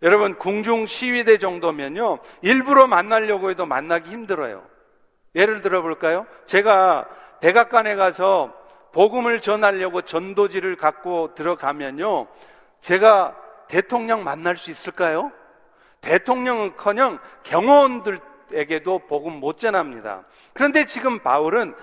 [0.04, 4.64] 여러분, 궁중 시위대 정도면요, 일부러 만나려고 해도 만나기 힘들어요.
[5.34, 6.28] 예를 들어 볼까요?
[6.46, 7.08] 제가
[7.40, 8.54] 백악관에 가서
[8.92, 12.28] 복음을 전하려고 전도지를 갖고 들어가면요,
[12.82, 13.36] 제가
[13.68, 15.32] 대통령 만날 수 있을까요?
[16.02, 20.24] 대통령은 커녕 경호원들에게도 복음 못 전합니다.
[20.54, 21.74] 그런데 지금 바울은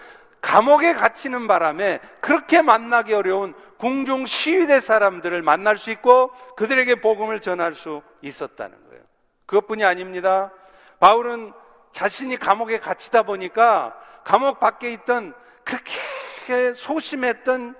[0.42, 7.74] 감옥에 갇히는 바람에 그렇게 만나기 어려운 궁중 시위대 사람들을 만날 수 있고 그들에게 복음을 전할
[7.74, 9.02] 수 있었다는 거예요.
[9.46, 10.52] 그것뿐이 아닙니다.
[11.00, 11.52] 바울은
[11.92, 17.76] 자신이 감옥에 갇히다 보니까 감옥 밖에 있던 그렇게 소심했던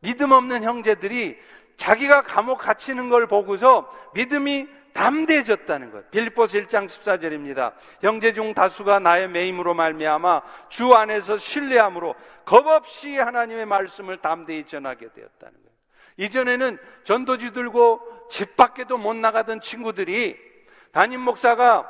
[0.00, 1.38] 믿음 없는 형제들이
[1.76, 4.66] 자기가 감옥 갇히는 걸 보고서 믿음이
[4.98, 6.10] 담대해졌다는 것.
[6.10, 7.72] 빌립보스 1장 14절입니다.
[8.00, 15.54] 형제 중 다수가 나의 매임으로 말미암아 주 안에서 신뢰함으로 겁없이 하나님의 말씀을 담대히 전하게 되었다는
[15.54, 15.68] 거예요.
[16.16, 20.36] 이전에는 전도지 들고 집 밖에도 못 나가던 친구들이
[20.90, 21.88] 담임 목사가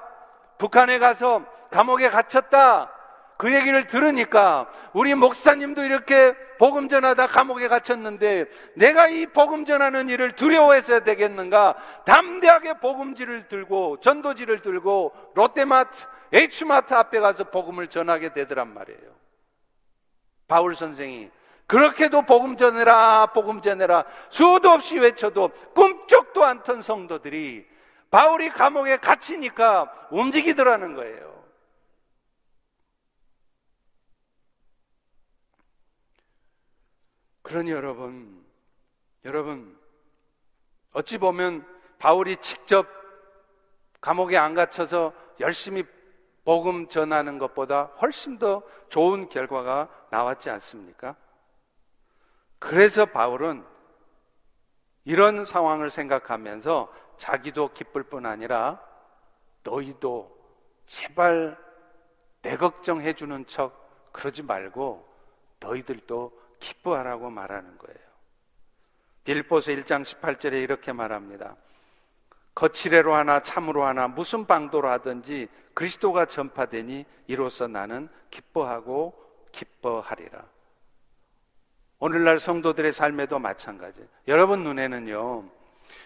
[0.58, 2.92] 북한에 가서 감옥에 갇혔다.
[3.38, 10.32] 그 얘기를 들으니까 우리 목사님도 이렇게 복음 전하다 감옥에 갇혔는데 내가 이 복음 전하는 일을
[10.32, 11.76] 두려워해서야 되겠는가?
[12.04, 19.16] 담대하게 복음지를 들고 전도지를 들고 롯데마트, H마트 앞에 가서 복음을 전하게 되더란 말이에요.
[20.48, 21.30] 바울 선생이
[21.68, 27.64] 그렇게도 복음 전해라, 복음 전해라 수도 없이 외쳐도 꿈쩍도 않던 성도들이
[28.10, 31.38] 바울이 감옥에 갇히니까 움직이더라는 거예요.
[37.48, 38.44] 그러니 여러분,
[39.24, 39.74] 여러분,
[40.92, 41.66] 어찌 보면
[41.98, 42.86] 바울이 직접
[44.02, 45.82] 감옥에 안 갇혀서 열심히
[46.44, 51.16] 복음 전하는 것보다 훨씬 더 좋은 결과가 나왔지 않습니까?
[52.58, 53.64] 그래서 바울은
[55.06, 58.78] 이런 상황을 생각하면서 자기도 기쁠 뿐 아니라
[59.62, 60.38] 너희도
[60.84, 61.56] 제발
[62.42, 65.08] 내 걱정해 주는 척 그러지 말고
[65.60, 67.98] 너희들도 기뻐하라고 말하는 거예요.
[69.24, 71.56] 빌보서 1장 18절에 이렇게 말합니다.
[72.54, 79.14] 거칠애로 하나 참으로 하나 무슨 방도로 하든지 그리스도가 전파되니 이로써 나는 기뻐하고
[79.52, 80.44] 기뻐하리라.
[82.00, 84.00] 오늘날 성도들의 삶에도 마찬가지.
[84.26, 85.44] 여러분 눈에는요.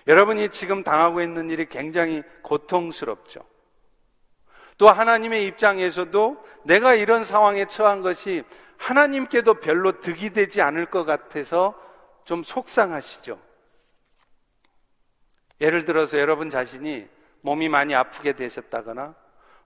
[0.07, 3.45] 여러분이 지금 당하고 있는 일이 굉장히 고통스럽죠.
[4.79, 8.43] 또 하나님의 입장에서도 내가 이런 상황에 처한 것이
[8.83, 11.75] 하나님께도 별로 득이 되지 않을 것 같아서
[12.25, 13.39] 좀 속상하시죠.
[15.61, 17.09] 예를 들어서 여러분 자신이
[17.43, 19.15] 몸이 많이 아프게 되셨다거나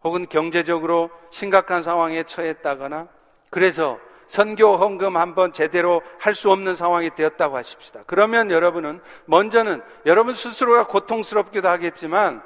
[0.05, 3.09] 혹은 경제적으로 심각한 상황에 처했다거나
[3.51, 8.03] 그래서 선교 헌금 한번 제대로 할 수 없는 상황이 되었다고 하십시다.
[8.07, 12.43] 그러면 여러분은 먼저는 여러분 스스로가 고통스럽기도 하겠지만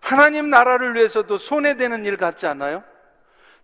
[0.00, 2.84] 하나님 나라를 위해서도 손해되는 일 같지 않아요?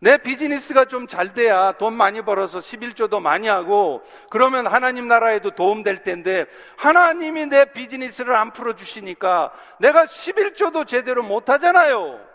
[0.02, 6.02] 내 비즈니스가 좀 잘 돼야 돈 많이 벌어서 11조도 많이 하고 그러면 하나님 나라에도 도움될
[6.02, 6.46] 텐데
[6.78, 12.26] 하나님이 내 비즈니스를 안 풀어주시니까 내가 11조도 제대로 못 하잖아요.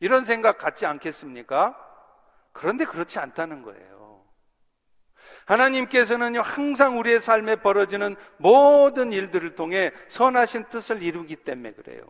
[0.00, 1.76] 이런 생각 갖지 않겠습니까?
[2.52, 4.24] 그런데 그렇지 않다는 거예요.
[5.46, 12.02] 하나님께서는요, 항상 우리의 삶에 벌어지는 모든 일들을 통해 선하신 뜻을 이루기 때문에 그래요.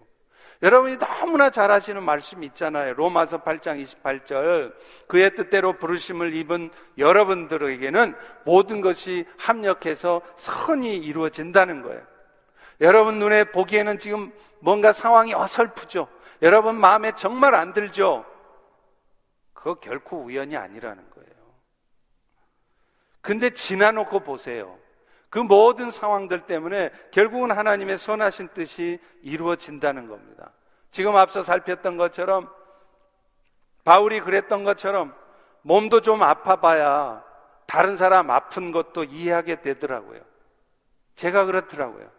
[0.63, 2.93] 여러분이 너무나 잘 아시는 말씀이 있잖아요.
[2.95, 4.75] 로마서 8장 28절.
[5.07, 12.03] 그의 뜻대로 부르심을 입은 여러분들에게는 모든 것이 합력해서 선이 이루어진다는 거예요.
[12.83, 16.09] 여러분 눈에 보기에는 지금 뭔가 상황이 어설프죠.
[16.43, 18.27] 여러분 마음에 정말 안 들죠.
[19.55, 21.31] 그거 결코 우연이 아니라는 거예요.
[23.23, 24.79] 근데 지나놓고 보세요.
[25.31, 30.51] 그 모든 상황들 때문에 결국은 하나님의 선하신 뜻이 이루어진다는 겁니다.
[30.91, 32.51] 지금 앞서 살폈던 것처럼
[33.85, 35.15] 바울이 그랬던 것처럼
[35.63, 37.25] 몸도 좀 아파봐야
[37.67, 40.21] 다른 사람 아픈 것도 이해하게 되더라고요.
[41.15, 42.11] 제가 그렇더라고요.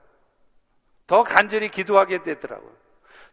[1.06, 2.72] 더 간절히 기도하게 되더라고요.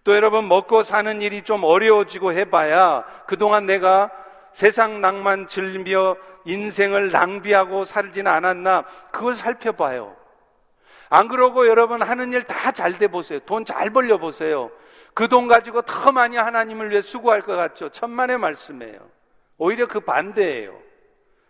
[0.02, 4.10] 또 여러분 먹고 사는 일이 좀 어려워지고 해봐야 그동안 내가
[4.52, 6.16] 세상 낭만 즐며
[6.48, 10.16] 인생을 낭비하고 살지는 않았나 그걸 살펴봐요.
[11.10, 13.40] 안 그러고 여러분 하는 일 다 잘 돼 보세요.
[13.40, 14.70] 돈 잘 벌려 보세요.
[15.14, 17.90] 그 돈 가지고 더 많이 하나님을 위해 수고할 것 같죠.
[17.90, 19.10] 천만의 말씀이에요.
[19.58, 20.78] 오히려 그 반대예요.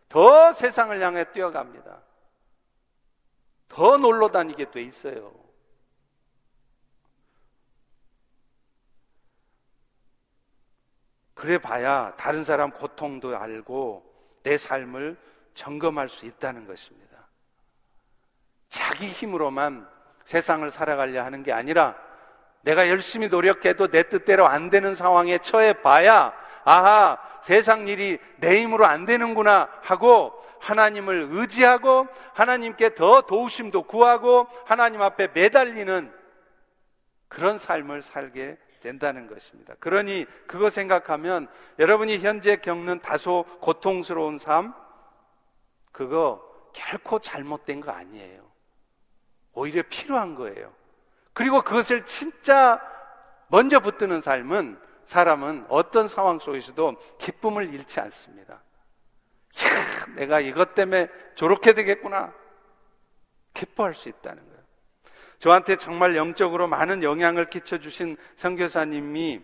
[0.09, 2.03] 더 세상을 향해 뛰어갑니다.
[3.69, 5.33] 더 놀러 다니게 돼 있어요.
[11.35, 14.08] 그래 봐야 다른 사람 고통도 알고
[14.49, 15.15] 내 삶을
[15.53, 17.29] 점검할 수 있다는 것입니다.
[18.71, 19.87] 자기 힘으로만
[20.25, 21.95] 세상을 살아가려 하는 게 아니라
[22.63, 26.33] 내가 열심히 노력해도 내 뜻대로 안 되는 상황에 처해 봐야
[26.65, 35.03] 아하, 세상 일이 내 힘으로 안 되는구나 하고 하나님을 의지하고 하나님께 더 도우심도 구하고 하나님
[35.03, 36.11] 앞에 매달리는
[37.29, 39.75] 그런 삶을 살게 된다는 것입니다.
[39.81, 44.75] 그러니 그거 생각하면 여러분이 현재 겪는 다소 고통스러운 삶,
[45.93, 48.49] 그거 결코 잘못된 거 아니에요.
[49.53, 50.73] 오히려 필요한 거예요.
[51.33, 52.81] 그리고 그것을 진짜
[53.49, 58.55] 먼저 붙드는 삶은 사람은 어떤 상황 속에서도 기쁨을 잃지 않습니다.
[58.55, 62.33] 야, 내가 이것 때문에 저렇게 되겠구나.
[63.55, 64.48] 기뻐할 수 있다는.
[65.39, 69.41] 저한테 정말 영적으로 많은 영향을 끼쳐주신 선교사님이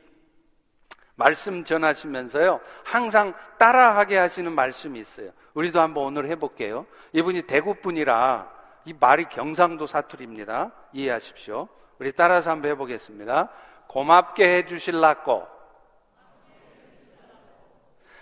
[1.16, 5.30] 말씀 전하시면서요, 항상 따라하게 하시는 말씀이 있어요.
[5.54, 6.87] 우리도 한번 오늘 해볼게요.
[7.12, 8.52] 이분이 대구 분이라
[8.87, 10.72] 이 말이 경상도 사투리입니다.
[10.92, 11.68] 이해하십시오.
[12.00, 13.48] 우리 따라서 한번 해보겠습니다.
[13.87, 15.46] 고맙게 해주실라고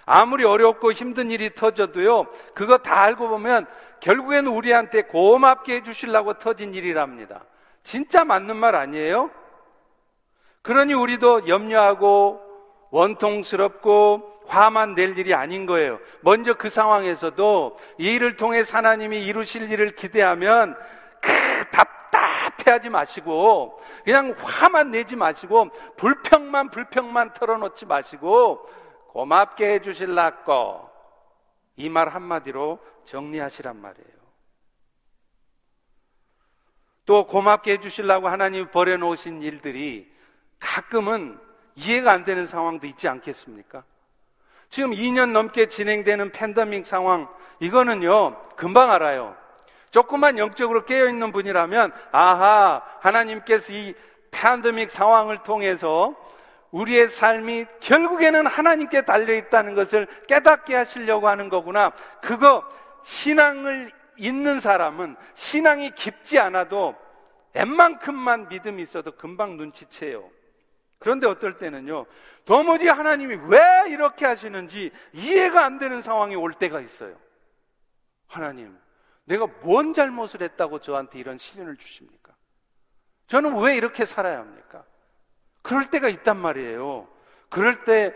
[0.05, 3.67] 아무리 어렵고 힘든 일이 터져도요, 그거 다 알고 보면
[4.01, 7.45] 결국에는 우리한테 고맙게 해주시려고 터진 일이랍니다.
[7.83, 9.31] 진짜 맞는 말 아니에요?
[10.63, 12.41] 그러니 우리도 염려하고
[12.91, 15.99] 원통스럽고 화만 낼 일이 아닌 거예요.
[16.21, 20.77] 먼저 그 상황에서도 이 일을 통해 하나님이 이루실 일을 기대하면
[21.21, 21.31] 크,
[21.71, 28.69] 답답해하지 마시고 그냥 화만 내지 마시고 불평만 불평만 털어놓지 마시고
[29.09, 30.89] 고맙게 해주실라고
[31.77, 34.22] 이말 한마디로 정리하시란 말이에요.
[37.05, 40.11] 또 고맙게 해주실라고 하나님 버려놓으신 일들이
[40.59, 41.39] 가끔은
[41.75, 43.83] 이해가 안 되는 상황도 있지 않겠습니까?
[44.69, 47.29] 지금 2년 넘게 진행되는 팬데믹 상황,
[47.61, 49.37] 이거는요, 금방 알아요.
[49.91, 53.95] 조금만 영적으로 깨어있는 분이라면, 아하, 하나님께서 이
[54.31, 56.15] 팬데믹 상황을 통해서
[56.71, 61.93] 우리의 삶이 결국에는 하나님께 달려 있다는 것을 깨닫게 하시려고 하는 거구나.
[62.23, 62.65] 그거
[63.03, 66.95] 신앙을 있는 사람은 신앙이 깊지 않아도
[67.55, 70.31] 웬만큼만 믿음이 있어도 금방 눈치채요.
[70.99, 72.07] 그런데 어떨 때는요,
[72.45, 77.19] 도무지 하나님이 왜 이렇게 하시는지 이해가 안 되는 상황이 올 때가 있어요.
[78.27, 78.79] 하나님,
[79.25, 82.35] 내가 뭔 잘못을 했다고 저한테 이런 시련을 주십니까?
[83.27, 84.85] 저는 왜 이렇게 살아야 합니까?
[85.63, 87.09] 그럴 때가 있단 말이에요.
[87.49, 88.15] 그럴 때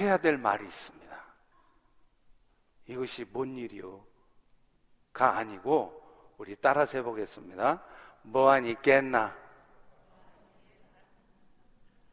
[0.00, 1.08] 해야 될 말이 있습니다.
[2.86, 4.07] 이것이 뭔 일이요?
[5.18, 6.00] 가 아니고
[6.38, 7.82] 우리 따라서 해보겠습니다.
[8.22, 9.34] 뭐한 있겠나?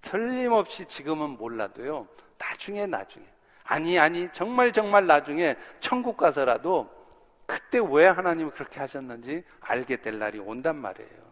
[0.02, 2.08] 틀림없이 지금은 몰라도요.
[2.38, 3.26] 나중에 나중에
[3.64, 6.90] 아니 아니 정말 정말 나중에 천국 가서라도
[7.46, 11.26] 그때 왜 하나님이 그렇게 하셨는지 알게 될 날이 온단 말이에요.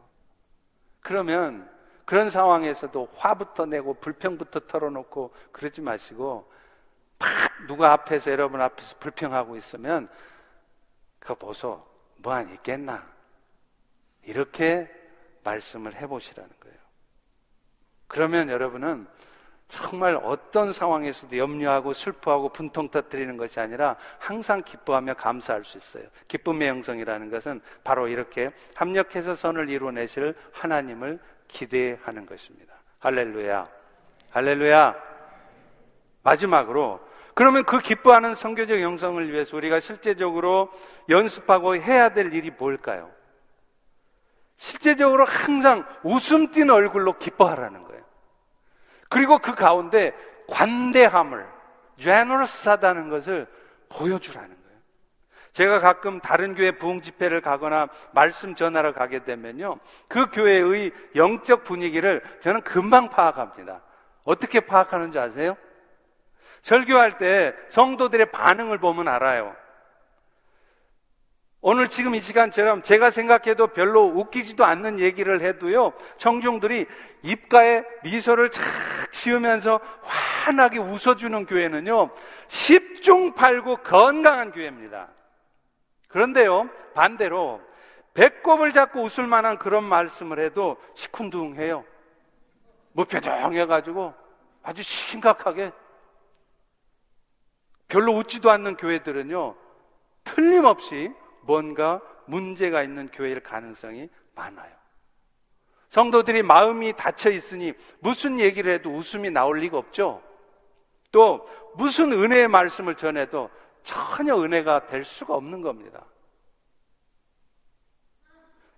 [1.02, 1.70] 그러면
[2.06, 6.52] 그런 상황에서도 화부터 내고 불평부터 털어놓고 그러지 마시고
[7.18, 7.30] 팍
[7.66, 10.10] 누가 앞에서 여러분 앞에서 불평하고 있으면
[11.24, 11.82] 그거 보소
[12.18, 13.02] 뭐 안 있겠나
[14.24, 14.92] 이렇게
[15.44, 16.78] 말씀을 해보시라는 거예요.
[18.08, 19.08] 그러면 여러분은
[19.70, 26.08] 정말 어떤 상황에서도 염려하고 슬퍼하고 분통 터뜨리는 것이 아니라 항상 기뻐하며 감사할 수 있어요.
[26.28, 32.76] 기쁨의 영성이라는 것은 바로 이렇게 합력해서 선을 이루어내실 하나님을 기대하는 것입니다.
[33.00, 33.68] 할렐루야.
[34.32, 34.96] 할렐루야.
[36.22, 37.00] 마지막으로
[37.34, 40.70] 그러면 그 기뻐하는 성교적 영성을 위해서 우리가 실제적으로
[41.10, 43.12] 연습하고 해야 될 일이 뭘까요?
[44.56, 48.04] 실제적으로 항상 웃음 띤 얼굴로 기뻐하라는 거예요.
[49.10, 50.14] 그리고 그 가운데
[50.48, 51.46] 관대함을,
[51.98, 53.48] generous하다는 것을
[53.90, 54.80] 보여주라는 거예요.
[55.54, 59.80] 제가 가끔 다른 교회 부흥 집회를 가거나 말씀 전하러 가게 되면요.
[60.08, 63.82] 그 교회의 영적 분위기를 저는 금방 파악합니다.
[64.24, 65.56] 어떻게 파악하는지 아세요?
[66.64, 69.56] 설교할 때 성도들의 반응을 보면 알아요.
[71.62, 76.88] 오늘 지금 이 시간처럼 제가 생각해도 별로 웃기지도 않는 얘기를 해도요, 청중들이
[77.22, 78.64] 입가에 미소를 착
[79.12, 82.10] 지으면서 환하게 웃어주는 교회는요,
[82.48, 85.08] 10중 8구 건강한 교회입니다.
[86.10, 87.62] 그런데요, 반대로
[88.14, 91.86] 배꼽을 잡고 웃을 만한 그런 말씀을 해도 시큰둥해요.
[92.92, 94.14] 무표정해가지고
[94.64, 95.72] 아주 심각하게
[97.88, 99.56] 별로 웃지도 않는 교회들은요,
[100.24, 101.12] 틀림없이
[101.42, 104.72] 뭔가 문제가 있는 교회일 가능성이 많아요.
[105.90, 110.24] 성도들이 마음이 닫혀 있으니 무슨 얘기를 해도 웃음이 나올 리가 없죠.
[111.12, 113.52] 또 무슨 은혜의 말씀을 전해도
[113.84, 116.04] 전혀 은혜가 될 수가 없는 겁니다.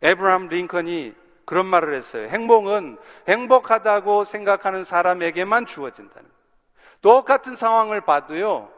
[0.01, 2.27] 에브라함 링컨이 그런 말을 했어요.
[2.27, 2.97] 행복은
[3.29, 6.29] 행복하다고 생각하는 사람에게만 주어진다는.
[7.01, 8.69] 똑같은 상황을 봐도요,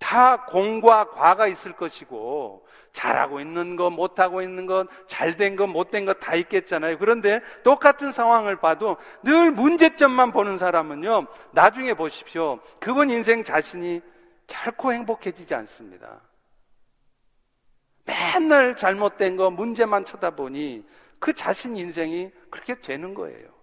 [0.00, 6.18] 다 공과 과가 있을 것이고, 잘하고 있는 것, 못하고 있는 것, 잘된 것, 못된 것
[6.18, 6.98] 다 있겠잖아요.
[6.98, 12.58] 그런데 똑같은 상황을 봐도 늘 문제점만 보는 사람은요, 나중에 보십시오.
[12.80, 14.00] 그분 인생 자신이
[14.48, 16.20] 결코 행복해지지 않습니다.
[18.04, 20.84] 맨날 잘못된 거, 문제만 쳐다보니
[21.20, 23.59] 그 자신 인생이 그렇게 되는 거예요.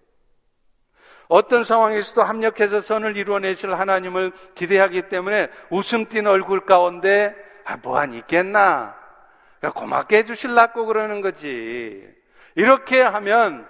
[1.28, 8.96] 어떤 상황에서도 합력해서 선을 이루어내실 하나님을 기대하기 때문에 웃음 띤 얼굴 가운데 아, 뭐한 있겠나?
[9.74, 12.08] 고맙게 해주실라고 그러는 거지.
[12.54, 13.68] 이렇게 하면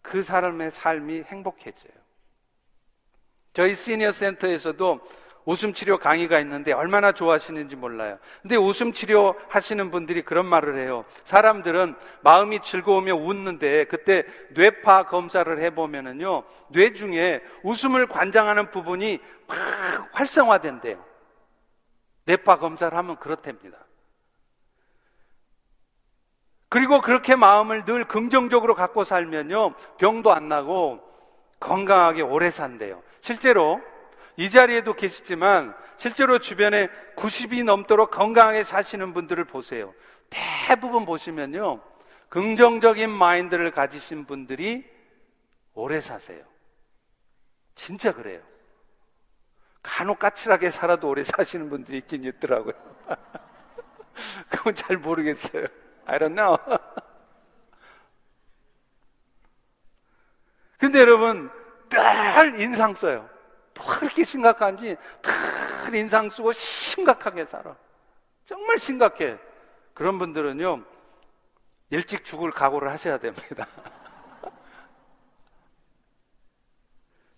[0.00, 1.92] 그 사람의 삶이 행복해져요.
[3.52, 5.00] 저희 시니어 센터에서도
[5.44, 8.18] 웃음 치료 강의가 있는데 얼마나 좋아하시는지 몰라요.
[8.42, 11.04] 근데 웃음 치료 하시는 분들이 그런 말을 해요.
[11.24, 19.56] 사람들은 마음이 즐거우며 웃는데 그때 뇌파 검사를 해보면은요, 뇌 중에 웃음을 관장하는 부분이 막
[20.12, 21.04] 활성화된대요.
[22.24, 23.78] 뇌파 검사를 하면 그렇답니다.
[26.70, 31.00] 그리고 그렇게 마음을 늘 긍정적으로 갖고 살면요, 병도 안 나고
[31.60, 33.02] 건강하게 오래 산대요.
[33.20, 33.80] 실제로
[34.36, 39.94] 이 자리에도 계시지만 실제로 주변에 90이 넘도록 건강하게 사시는 분들을 보세요.
[40.28, 41.80] 대부분 보시면요.
[42.28, 44.84] 긍정적인 마인드를 가지신 분들이
[45.74, 46.44] 오래 사세요.
[47.74, 48.40] 진짜 그래요.
[49.82, 52.72] 간혹 까칠하게 살아도 오래 사시는 분들이 있긴 있더라고요.
[54.50, 55.66] 그건 잘 모르겠어요.
[56.06, 56.56] I don't know.
[60.78, 61.50] 근데 여러분,
[61.88, 63.28] 늘 인상 써요.
[63.74, 67.76] 뭐가 그렇게 심각한지 늘 인상 쓰고 심각하게 살아.
[68.44, 69.38] 정말 심각해.
[69.94, 70.82] 그런 분들은요,
[71.90, 73.66] 일찍 죽을 각오를 하셔야 됩니다.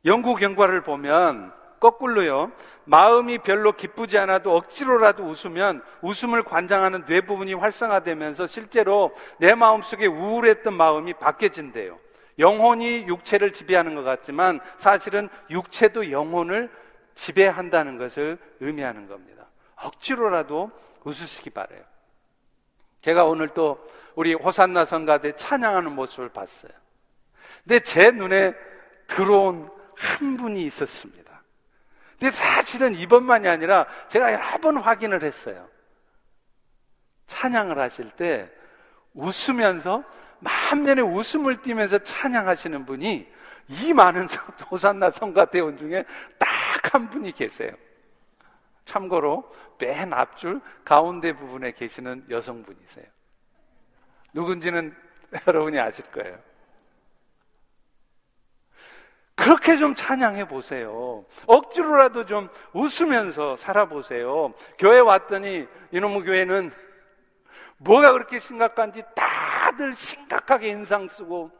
[0.05, 2.53] 연구 결과를 보면 거꾸로요.
[2.84, 10.72] 마음이 별로 기쁘지 않아도 억지로라도 웃으면 웃음을 관장하는 뇌 부분이 활성화되면서 실제로 내 마음속에 우울했던
[10.74, 11.99] 마음이 바뀌어진대요.
[12.39, 16.70] 영혼이 육체를 지배하는 것 같지만 사실은 육체도 영혼을
[17.14, 19.47] 지배한다는 것을 의미하는 겁니다.
[19.76, 20.70] 억지로라도
[21.05, 21.82] 웃으시기 바래요.
[23.01, 23.84] 제가 오늘 또
[24.14, 26.72] 우리 호산나 성가대 찬양하는 모습을 봤어요.
[27.62, 28.55] 근데 제 눈에
[29.07, 31.43] 들어온 한 분이 있었습니다.
[32.18, 35.68] 근데 사실은 이번만이 아니라 제가 여러 번 확인을 했어요.
[37.26, 38.51] 찬양을 하실 때
[39.14, 40.05] 웃으면서
[40.41, 43.32] 만면에 웃음을 띠면서 찬양하시는 분이
[43.68, 44.28] 이 많은
[44.70, 46.05] 호산나 성가 대원 중에
[46.39, 46.66] 딱
[46.97, 47.72] 한 분이 계세요.
[48.87, 53.05] 참고로 맨 앞줄 가운데 부분에 계시는 여성분이세요.
[54.32, 54.97] 누군지는
[55.47, 56.39] 여러분이 아실 거예요.
[59.34, 61.26] 그렇게 좀 찬양해 보세요.
[61.47, 64.55] 억지로라도 좀 웃으면서 살아보세요.
[64.78, 66.72] 교회 왔더니 이놈의 교회는
[67.79, 71.51] 뭐가 그렇게 심각한지 다들 심각하게 인상 쓰고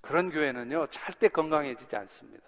[0.00, 2.44] 그런 교회는요, 절대 건강해지지 않습니다.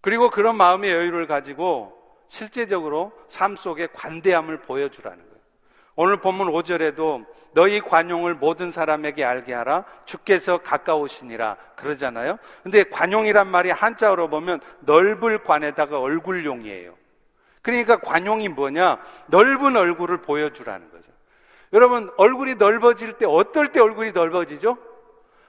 [0.00, 1.96] 그리고 그런 마음의 여유를 가지고
[2.28, 5.32] 실제적으로 삶 속에 관대함을 보여주라는 거예요.
[5.94, 12.38] 오늘 본문 5절에도 너희 관용을 모든 사람에게 알게 하라 주께서 가까우시니라 그러잖아요.
[12.62, 16.96] 근데 관용이란 말이 한자어로 보면 넓을 관에다가 얼굴용이에요.
[17.62, 18.98] 그러니까 관용이 뭐냐?
[19.26, 21.10] 넓은 얼굴을 보여주라는 거죠.
[21.72, 24.76] 여러분, 얼굴이 넓어질 때, 어떨 때 얼굴이 넓어지죠?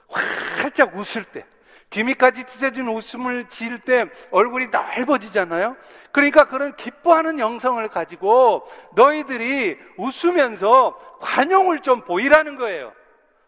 [0.08, 1.44] 활짝 웃을 때.
[1.90, 5.76] 귀미까지 찢어진 웃음을 지을 때 얼굴이 넓어지잖아요?
[6.12, 12.92] 그러니까 그런 기뻐하는 영성을 가지고 너희들이 웃으면서 관용을 좀 보이라는 거예요.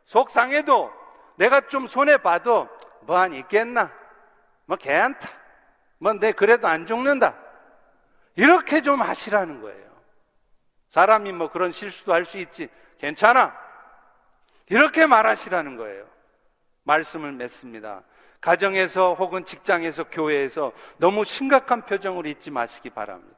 [0.04, 0.92] 속상해도
[1.36, 2.68] 내가 좀 손해봐도
[3.02, 3.90] 뭐한 있겠나?
[4.66, 5.28] 뭐 괜찮다.
[5.98, 7.34] 뭐 내 그래도 안 죽는다.
[8.36, 9.86] 이렇게 좀 하시라는 거예요.
[10.90, 12.68] 사람이 뭐 그런 실수도 할 수 있지.
[12.98, 13.54] 괜찮아.
[14.68, 16.06] 이렇게 말하시라는 거예요.
[16.84, 18.02] 말씀을 맺습니다.
[18.40, 23.36] 가정에서 혹은 직장에서 교회에서 너무 심각한 표정으로 있지 마시기 바랍니다.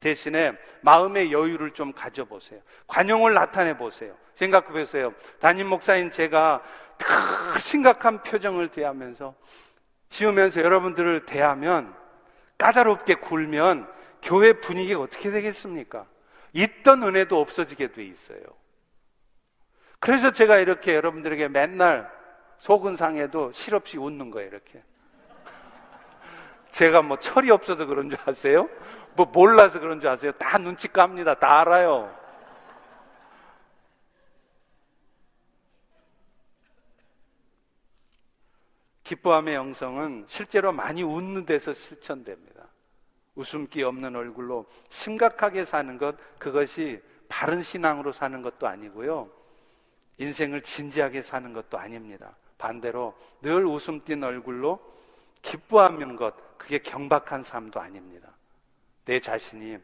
[0.00, 2.60] 대신에 마음의 여유를 좀 가져보세요.
[2.86, 4.14] 관용을 나타내 보세요.
[4.34, 5.14] 생각해 보세요.
[5.40, 6.62] 담임 목사인 제가
[6.98, 9.34] 더 심각한 표정을 대하면서
[10.10, 11.94] 지으면서 여러분들을 대하면
[12.58, 13.90] 까다롭게 굴면
[14.24, 16.06] 교회 분위기가 어떻게 되겠습니까?
[16.54, 18.40] 있던 은혜도 없어지게 돼 있어요.
[20.00, 22.10] 그래서 제가 이렇게 여러분들에게 맨날
[22.58, 24.82] 속은 상해도 실없이 웃는 거예요, 이렇게.
[26.70, 28.68] 제가 뭐 철이 없어서 그런 줄 아세요?
[29.14, 30.32] 뭐 몰라서 그런 줄 아세요?
[30.32, 31.34] 다 눈치 깝니다.
[31.34, 32.14] 다 알아요.
[39.02, 42.53] 기뻐함의 영성은 실제로 많이 웃는 데서 실천됩니다.
[43.34, 49.30] 웃음기 없는 얼굴로 심각하게 사는 것, 그것이 바른 신앙으로 사는 것도 아니고요.
[50.18, 52.36] 인생을 진지하게 사는 것도 아닙니다.
[52.58, 54.78] 반대로 늘 웃음 띤 얼굴로
[55.42, 58.30] 기뻐하는 것, 그게 경박한 삶도 아닙니다.
[59.04, 59.78] 내 자신이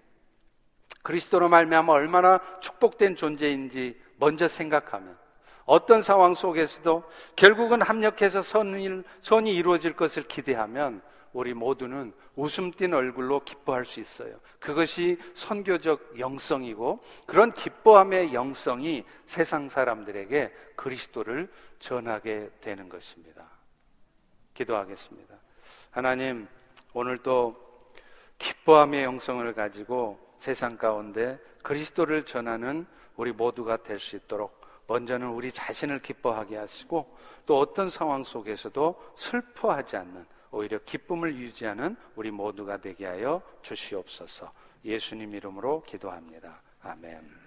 [1.02, 5.18] 그리스도로 말미암아 얼마나 축복된 존재인지 먼저 생각하면
[5.64, 7.04] 어떤 상황 속에서도
[7.36, 11.02] 결국은 합력해서 선이, 선이 이루어질 것을 기대하면
[11.32, 14.40] 우리 모두는 웃음 띤 얼굴로 기뻐할 수 있어요.
[14.58, 23.44] 그것이 선교적 영성이고 그런 기뻐함의 영성이 세상 사람들에게 그리스도를 전하게 되는 것입니다.
[24.54, 25.34] 기도하겠습니다.
[25.90, 26.48] 하나님,
[26.92, 27.70] 오늘도
[28.38, 36.00] 기뻐함의 영성을 가지고 세상 가운데 그리스도를 전하는 우리 모두가 될 수 있도록 먼저는 우리 자신을
[36.00, 37.16] 기뻐하게 하시고
[37.46, 44.52] 또 어떤 상황 속에서도 슬퍼하지 않는 오히려 기쁨을 유지하는 우리 모두가 되게 하여 주시옵소서.
[44.84, 46.62] 예수님 이름으로 기도합니다.
[46.82, 47.39] 아멘.